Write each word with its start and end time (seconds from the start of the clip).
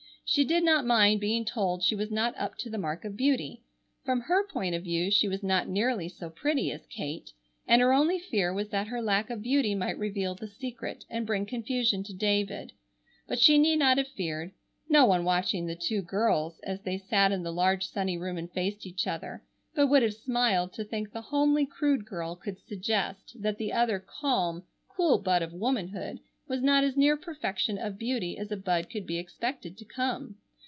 She 0.23 0.45
did 0.45 0.63
not 0.63 0.85
mind 0.85 1.19
being 1.19 1.43
told 1.43 1.83
she 1.83 1.93
was 1.93 2.09
not 2.09 2.37
up 2.37 2.57
to 2.59 2.69
the 2.69 2.77
mark 2.77 3.03
of 3.03 3.17
beauty. 3.17 3.63
From 4.05 4.21
her 4.21 4.47
point 4.47 4.73
of 4.73 4.83
view 4.83 5.11
she 5.11 5.27
was 5.27 5.43
not 5.43 5.67
nearly 5.67 6.07
so 6.07 6.29
pretty 6.29 6.71
as 6.71 6.85
Kate, 6.87 7.33
and 7.67 7.81
her 7.81 7.91
only 7.91 8.17
fear 8.17 8.53
was 8.53 8.69
that 8.69 8.87
her 8.87 9.01
lack 9.01 9.29
of 9.29 9.41
beauty 9.41 9.75
might 9.75 9.97
reveal 9.99 10.33
the 10.33 10.47
secret 10.47 11.03
and 11.09 11.27
bring 11.27 11.45
confusion 11.45 12.01
to 12.05 12.13
David. 12.13 12.71
But 13.27 13.39
she 13.39 13.57
need 13.57 13.79
not 13.79 13.97
have 13.97 14.07
feared: 14.07 14.53
no 14.87 15.05
one 15.05 15.25
watching 15.25 15.67
the 15.67 15.75
two 15.75 16.01
girls, 16.01 16.61
as 16.63 16.79
they 16.79 16.97
sat 16.97 17.33
in 17.33 17.43
the 17.43 17.51
large 17.51 17.85
sunny 17.87 18.17
room 18.17 18.37
and 18.37 18.49
faced 18.49 18.85
each 18.85 19.07
other, 19.07 19.43
but 19.75 19.87
would 19.87 20.01
have 20.01 20.13
smiled 20.13 20.71
to 20.75 20.85
think 20.85 21.11
the 21.11 21.19
homely 21.23 21.65
crude 21.65 22.05
girl 22.05 22.37
could 22.37 22.57
suggest 22.57 23.35
that 23.41 23.57
the 23.57 23.73
other 23.73 23.99
calm, 23.99 24.63
cool 24.87 25.17
bud 25.17 25.41
of 25.41 25.51
womanhood 25.51 26.21
was 26.47 26.61
not 26.61 26.83
as 26.83 26.97
near 26.97 27.15
perfection 27.15 27.77
of 27.77 27.97
beauty 27.97 28.37
as 28.37 28.51
a 28.51 28.57
bud 28.57 28.89
could 28.89 29.07
be 29.07 29.17
expected 29.17 29.77
to 29.77 29.85
come. 29.85 30.35